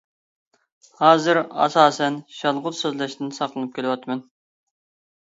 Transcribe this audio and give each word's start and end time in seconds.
ھازىر 1.01 1.39
ئاساسەن 1.65 2.17
شالغۇت 2.37 2.77
سۆزلەشتىن 2.77 3.29
ساقلىنىپ 3.35 3.75
كېلىۋاتىمەن. 3.77 4.23